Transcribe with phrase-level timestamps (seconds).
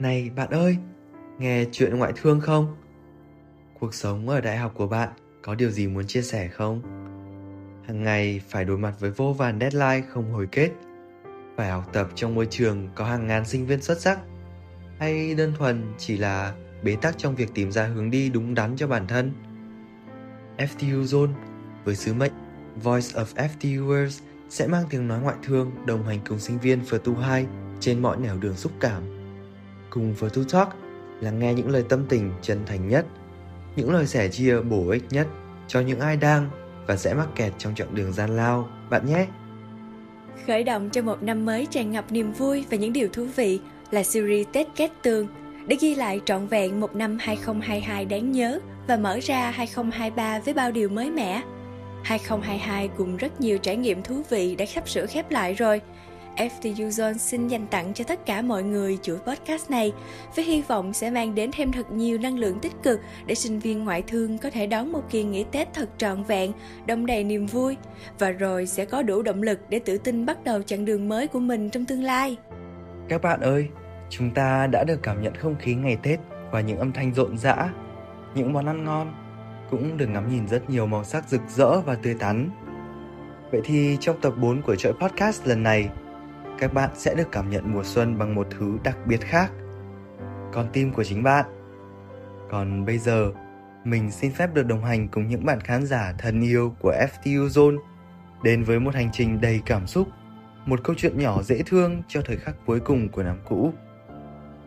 [0.00, 0.76] Này bạn ơi,
[1.38, 2.76] nghe chuyện ngoại thương không?
[3.80, 5.08] Cuộc sống ở đại học của bạn
[5.42, 6.82] có điều gì muốn chia sẻ không?
[7.86, 10.70] Hàng ngày phải đối mặt với vô vàn deadline không hồi kết,
[11.56, 14.18] phải học tập trong môi trường có hàng ngàn sinh viên xuất sắc,
[14.98, 18.76] hay đơn thuần chỉ là bế tắc trong việc tìm ra hướng đi đúng đắn
[18.76, 19.32] cho bản thân?
[20.58, 21.32] FTU Zone
[21.84, 22.32] với sứ mệnh
[22.82, 27.14] Voice of FTUers sẽ mang tiếng nói ngoại thương đồng hành cùng sinh viên FTU
[27.14, 27.46] 2
[27.80, 29.19] trên mọi nẻo đường xúc cảm.
[29.90, 30.68] Cùng với FTU Talk
[31.20, 33.06] là nghe những lời tâm tình chân thành nhất,
[33.76, 35.26] những lời sẻ chia bổ ích nhất
[35.68, 36.50] cho những ai đang
[36.86, 39.26] và sẽ mắc kẹt trong chặng đường gian lao, bạn nhé!
[40.46, 43.60] Khởi động cho một năm mới tràn ngập niềm vui và những điều thú vị
[43.90, 45.26] là series Tết Kết Tường
[45.66, 50.54] để ghi lại trọn vẹn một năm 2022 đáng nhớ và mở ra 2023 với
[50.54, 51.42] bao điều mới mẻ.
[52.04, 55.80] 2022 cùng rất nhiều trải nghiệm thú vị đã sắp sửa khép lại rồi.
[56.36, 59.92] FTU Zone xin dành tặng cho tất cả mọi người chuỗi podcast này
[60.36, 63.58] với hy vọng sẽ mang đến thêm thật nhiều năng lượng tích cực để sinh
[63.58, 66.52] viên ngoại thương có thể đón một kỳ nghỉ Tết thật trọn vẹn,
[66.86, 67.76] đông đầy niềm vui
[68.18, 71.28] và rồi sẽ có đủ động lực để tự tin bắt đầu chặng đường mới
[71.28, 72.36] của mình trong tương lai.
[73.08, 73.68] Các bạn ơi,
[74.10, 76.18] chúng ta đã được cảm nhận không khí ngày Tết
[76.50, 77.70] và những âm thanh rộn rã,
[78.34, 79.14] những món ăn ngon,
[79.70, 82.50] cũng được ngắm nhìn rất nhiều màu sắc rực rỡ và tươi tắn.
[83.52, 85.88] Vậy thì trong tập 4 của chuỗi podcast lần này,
[86.60, 89.50] các bạn sẽ được cảm nhận mùa xuân bằng một thứ đặc biệt khác.
[90.52, 91.44] Con tim của chính bạn.
[92.50, 93.32] Còn bây giờ,
[93.84, 97.48] mình xin phép được đồng hành cùng những bạn khán giả thân yêu của FTU
[97.48, 97.78] Zone
[98.42, 100.08] đến với một hành trình đầy cảm xúc,
[100.66, 103.72] một câu chuyện nhỏ dễ thương cho thời khắc cuối cùng của năm cũ.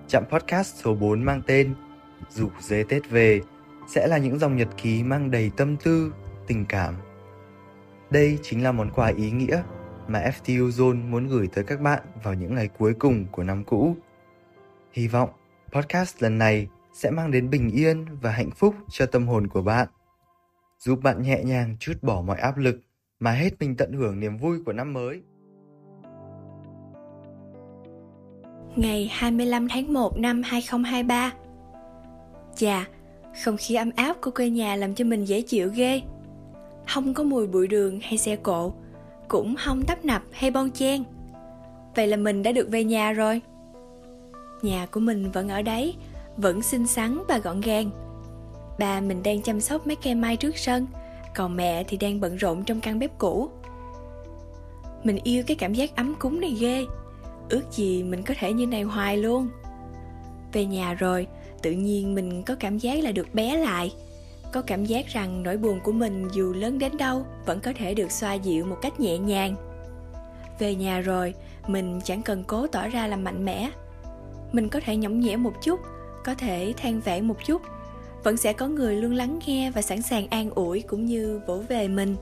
[0.07, 1.73] Chạm podcast số 4 mang tên
[2.29, 3.41] Dù dế Tết về
[3.87, 6.13] sẽ là những dòng nhật ký mang đầy tâm tư,
[6.47, 6.95] tình cảm.
[8.09, 9.63] Đây chính là món quà ý nghĩa
[10.07, 13.63] mà FTU Zone muốn gửi tới các bạn vào những ngày cuối cùng của năm
[13.63, 13.95] cũ.
[14.91, 15.29] Hy vọng
[15.71, 19.61] podcast lần này sẽ mang đến bình yên và hạnh phúc cho tâm hồn của
[19.61, 19.87] bạn,
[20.79, 22.79] giúp bạn nhẹ nhàng chút bỏ mọi áp lực
[23.19, 25.21] mà hết mình tận hưởng niềm vui của năm mới.
[28.75, 31.31] Ngày 25 tháng 1 năm 2023
[32.55, 32.87] Chà,
[33.43, 36.01] không khí ấm áp của quê nhà làm cho mình dễ chịu ghê
[36.87, 38.73] Không có mùi bụi đường hay xe cộ
[39.33, 41.03] cũng không tấp nập hay bon chen.
[41.95, 43.41] Vậy là mình đã được về nhà rồi.
[44.61, 45.95] Nhà của mình vẫn ở đấy,
[46.37, 47.89] Vẫn xinh xắn và gọn gàng.
[48.79, 50.87] Bà mình đang chăm sóc mấy cây mai trước sân,
[51.35, 53.49] Còn mẹ thì đang bận rộn trong căn bếp cũ.
[55.03, 56.85] Mình yêu cái cảm giác ấm cúng này ghê.
[57.49, 59.49] Ước gì mình có thể như này hoài luôn.
[60.53, 61.27] Về nhà rồi,
[61.61, 63.93] tự nhiên mình có cảm giác là được bé lại
[64.53, 67.93] có cảm giác rằng nỗi buồn của mình dù lớn đến đâu vẫn có thể
[67.93, 69.55] được xoa dịu một cách nhẹ nhàng.
[70.59, 71.33] Về nhà rồi,
[71.67, 73.69] mình chẳng cần cố tỏ ra làm mạnh mẽ.
[74.51, 75.79] Mình có thể nhõng nhẽo một chút,
[76.25, 77.61] có thể than vãn một chút.
[78.23, 81.57] Vẫn sẽ có người luôn lắng nghe và sẵn sàng an ủi cũng như vỗ
[81.69, 82.15] về mình.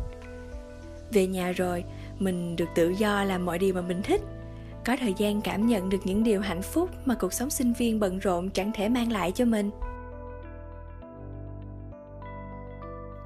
[1.12, 1.84] Về nhà rồi,
[2.20, 4.22] mình được tự do làm mọi điều mà mình thích.
[4.86, 8.00] Có thời gian cảm nhận được những điều hạnh phúc mà cuộc sống sinh viên
[8.00, 9.72] bận rộn chẳng thể mang lại cho mình.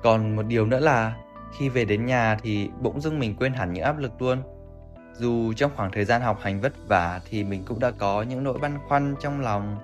[0.06, 1.16] Còn một điều nữa là,
[1.58, 4.38] khi về đến nhà thì bỗng dưng mình quên hẳn những áp lực luôn.
[5.14, 8.44] Dù trong khoảng thời gian học hành vất vả thì mình cũng đã có những
[8.44, 9.78] nỗi băn khoăn trong lòng.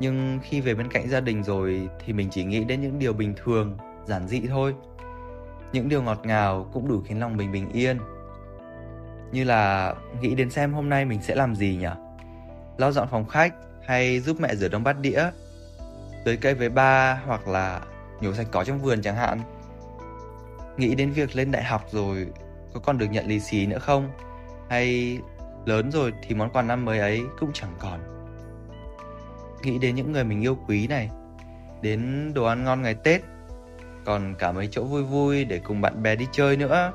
[0.00, 3.12] Nhưng khi về bên cạnh gia đình rồi thì mình chỉ nghĩ đến những điều
[3.12, 4.74] bình thường, giản dị thôi.
[5.72, 7.98] Những điều ngọt ngào cũng đủ khiến lòng mình bình yên.
[9.32, 11.88] Như là nghĩ đến xem hôm nay mình sẽ làm gì nhỉ?
[12.78, 13.54] Lau dọn phòng khách
[13.86, 15.30] hay giúp mẹ rửa đống bát đĩa?
[16.24, 17.80] Tưới cây với ba hoặc là
[18.20, 19.40] nhổ sạch cỏ trong vườn chẳng hạn.
[20.76, 22.26] Nghĩ đến việc lên đại học rồi
[22.74, 24.10] có còn được nhận lì xì nữa không?
[24.70, 25.18] Hay
[25.66, 28.00] lớn rồi thì món quà năm mới ấy cũng chẳng còn.
[29.62, 31.10] Nghĩ đến những người mình yêu quý này,
[31.82, 33.20] đến đồ ăn ngon ngày tết,
[34.04, 36.92] còn cả mấy chỗ vui vui để cùng bạn bè đi chơi nữa.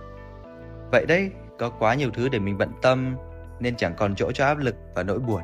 [0.92, 3.16] Vậy đấy, có quá nhiều thứ để mình bận tâm
[3.60, 5.42] nên chẳng còn chỗ cho áp lực và nỗi buồn.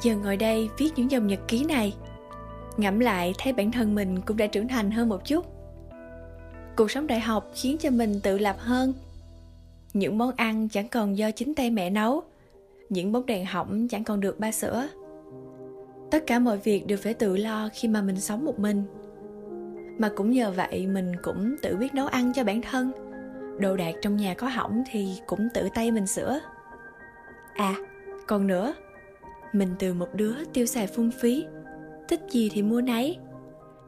[0.00, 1.96] Giờ ngồi đây viết những dòng nhật ký này
[2.76, 5.46] ngẫm lại thấy bản thân mình cũng đã trưởng thành hơn một chút.
[6.76, 8.94] Cuộc sống đại học khiến cho mình tự lập hơn.
[9.92, 12.22] Những món ăn chẳng còn do chính tay mẹ nấu,
[12.88, 14.88] những bóng đèn hỏng chẳng còn được ba sửa.
[16.10, 18.84] Tất cả mọi việc đều phải tự lo khi mà mình sống một mình.
[19.98, 22.92] Mà cũng nhờ vậy mình cũng tự biết nấu ăn cho bản thân.
[23.58, 26.40] Đồ đạc trong nhà có hỏng thì cũng tự tay mình sửa.
[27.54, 27.74] À
[28.26, 28.74] còn nữa,
[29.52, 31.44] mình từ một đứa tiêu xài phung phí
[32.10, 33.18] thích gì thì mua nấy.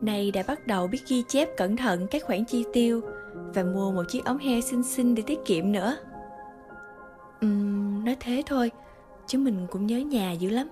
[0.00, 3.00] Nay đã bắt đầu biết ghi chép cẩn thận các khoản chi tiêu
[3.54, 5.96] và mua một chiếc ống he xinh xinh để tiết kiệm nữa.
[7.46, 8.70] Uhm, nói thế thôi
[9.26, 10.68] chứ mình cũng nhớ nhà dữ lắm.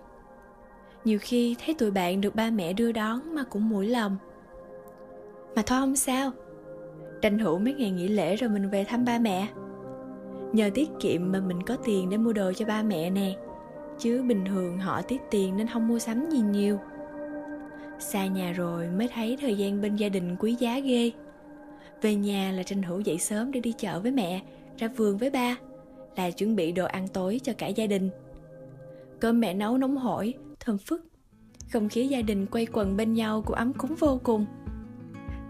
[1.04, 4.16] Nhiều khi thấy tụi bạn được ba mẹ đưa đón mà cũng mũi lòng.
[5.56, 6.30] Mà thôi không sao
[7.22, 9.48] tranh thủ mấy ngày nghỉ lễ rồi mình về thăm ba mẹ.
[10.52, 13.36] Nhờ tiết kiệm mà mình có tiền để mua đồ cho ba mẹ nè
[13.98, 16.78] chứ bình thường họ tiết tiền nên không mua sắm gì nhiều
[18.00, 21.12] xa nhà rồi mới thấy thời gian bên gia đình quý giá ghê.
[22.02, 24.42] Về nhà là tranh thủ dậy sớm để đi chợ với mẹ,
[24.78, 25.56] ra vườn với ba,
[26.16, 28.10] là chuẩn bị đồ ăn tối cho cả gia đình.
[29.20, 31.06] Cơm mẹ nấu nóng hổi, thơm phức.
[31.72, 34.46] Không khí gia đình quay quần bên nhau cũng ấm cúng vô cùng.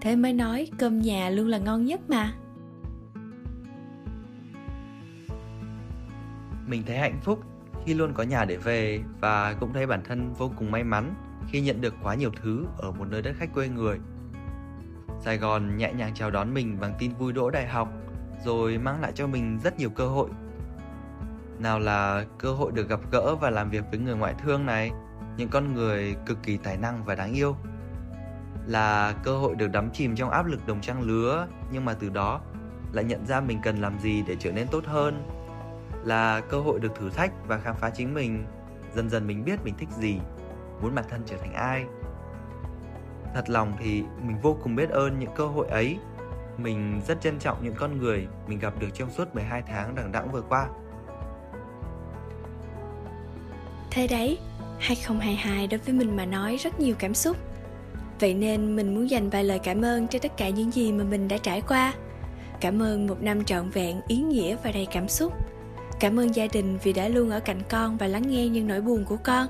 [0.00, 2.34] Thế mới nói cơm nhà luôn là ngon nhất mà.
[6.66, 7.40] Mình thấy hạnh phúc
[7.86, 11.14] khi luôn có nhà để về và cũng thấy bản thân vô cùng may mắn
[11.50, 13.98] khi nhận được quá nhiều thứ ở một nơi đất khách quê người.
[15.20, 17.88] Sài Gòn nhẹ nhàng chào đón mình bằng tin vui đỗ đại học,
[18.44, 20.30] rồi mang lại cho mình rất nhiều cơ hội.
[21.58, 24.90] Nào là cơ hội được gặp gỡ và làm việc với người ngoại thương này,
[25.36, 27.56] những con người cực kỳ tài năng và đáng yêu.
[28.66, 32.08] Là cơ hội được đắm chìm trong áp lực đồng trang lứa, nhưng mà từ
[32.08, 32.40] đó
[32.92, 35.22] lại nhận ra mình cần làm gì để trở nên tốt hơn.
[36.04, 38.44] Là cơ hội được thử thách và khám phá chính mình,
[38.94, 40.20] dần dần mình biết mình thích gì
[40.82, 41.84] muốn bản thân trở thành ai.
[43.34, 45.98] Thật lòng thì mình vô cùng biết ơn những cơ hội ấy.
[46.58, 50.12] Mình rất trân trọng những con người mình gặp được trong suốt 12 tháng đằng
[50.12, 50.66] đẵng vừa qua.
[53.90, 54.38] Thế đấy,
[54.78, 57.36] 2022 đối với mình mà nói rất nhiều cảm xúc.
[58.20, 61.04] Vậy nên mình muốn dành vài lời cảm ơn cho tất cả những gì mà
[61.04, 61.94] mình đã trải qua.
[62.60, 65.32] Cảm ơn một năm trọn vẹn, ý nghĩa và đầy cảm xúc.
[66.00, 68.80] Cảm ơn gia đình vì đã luôn ở cạnh con và lắng nghe những nỗi
[68.80, 69.46] buồn của con.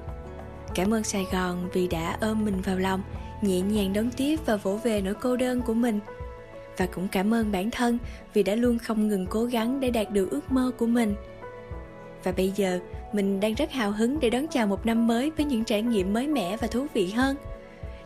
[0.75, 3.03] Cảm ơn Sài Gòn vì đã ôm mình vào lòng,
[3.43, 6.01] nhẹ nhàng đón tiếp và vỗ về nỗi cô đơn của mình.
[6.77, 7.99] Và cũng cảm ơn bản thân
[8.35, 11.15] vì đã luôn không ngừng cố gắng để đạt được ước mơ của mình.
[12.25, 12.81] Và bây giờ,
[13.13, 16.13] mình đang rất hào hứng để đón chào một năm mới với những trải nghiệm
[16.13, 17.37] mới mẻ và thú vị hơn.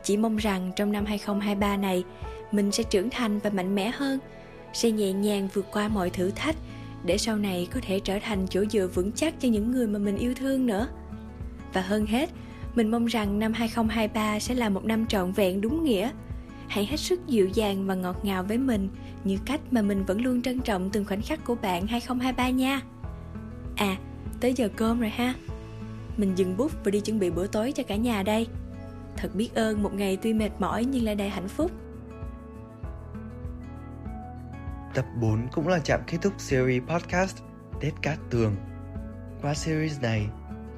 [0.02, 2.04] Chỉ mong rằng trong năm 2023 này,
[2.52, 4.18] mình sẽ trưởng thành và mạnh mẽ hơn,
[4.72, 6.56] sẽ nhẹ nhàng vượt qua mọi thử thách
[7.04, 9.98] để sau này có thể trở thành chỗ dựa vững chắc cho những người mà
[9.98, 10.88] mình yêu thương nữa.
[11.72, 12.30] Và hơn hết,
[12.74, 16.10] mình mong rằng năm 2023 sẽ là một năm trọn vẹn đúng nghĩa.
[16.68, 18.88] Hãy hết sức dịu dàng và ngọt ngào với mình
[19.24, 22.80] như cách mà mình vẫn luôn trân trọng từng khoảnh khắc của bạn 2023 nha.
[23.76, 23.96] À,
[24.40, 25.34] tới giờ cơm rồi ha.
[26.16, 28.46] Mình dừng bút và đi chuẩn bị bữa tối cho cả nhà đây.
[29.16, 31.70] Thật biết ơn một ngày tuy mệt mỏi nhưng lại đầy hạnh phúc.
[34.94, 37.36] Tập 4 cũng là chạm kết thúc series podcast
[37.80, 38.56] Tết Cát Tường.
[39.42, 40.26] Qua series này,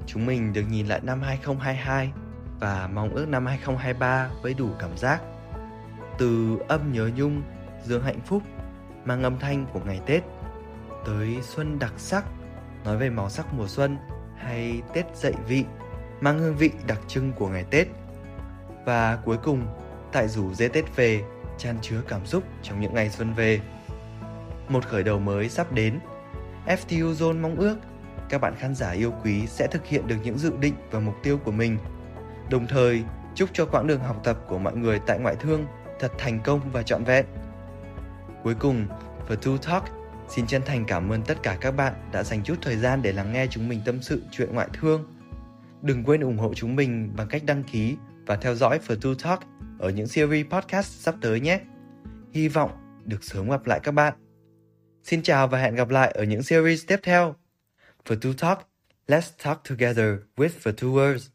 [0.06, 2.12] Chúng mình được nhìn lại năm 2022
[2.60, 5.20] và mong ước năm 2023 với đủ cảm giác.
[6.18, 7.42] Từ âm nhớ nhung,
[7.84, 8.42] dương hạnh phúc,
[9.04, 10.22] mang âm thanh của ngày Tết,
[11.06, 12.24] tới xuân đặc sắc,
[12.84, 13.96] nói về màu sắc mùa xuân
[14.36, 15.64] hay Tết dậy vị,
[16.20, 17.86] mang hương vị đặc trưng của ngày Tết.
[18.84, 19.66] Và cuối cùng,
[20.12, 21.22] tại rủ dê Tết về,
[21.58, 23.60] chan chứa cảm xúc trong những ngày xuân về.
[24.68, 25.98] Một khởi đầu mới sắp đến,
[26.66, 27.76] FTU Zone mong ước
[28.28, 31.14] các bạn khán giả yêu quý sẽ thực hiện được những dự định và mục
[31.22, 31.78] tiêu của mình.
[32.50, 33.02] Đồng thời,
[33.34, 35.66] chúc cho quãng đường học tập của mọi người tại ngoại thương
[36.00, 37.26] thật thành công và trọn vẹn.
[38.42, 38.86] Cuối cùng,
[39.28, 39.84] Two Talk
[40.28, 43.12] xin chân thành cảm ơn tất cả các bạn đã dành chút thời gian để
[43.12, 45.04] lắng nghe chúng mình tâm sự chuyện ngoại thương.
[45.82, 49.40] Đừng quên ủng hộ chúng mình bằng cách đăng ký và theo dõi Two Talk
[49.78, 51.60] ở những series podcast sắp tới nhé.
[52.32, 52.70] Hy vọng
[53.04, 54.14] được sớm gặp lại các bạn.
[55.02, 57.34] Xin chào và hẹn gặp lại ở những series tiếp theo.
[58.06, 58.68] For two talk,
[59.08, 61.30] let's talk together with the two words.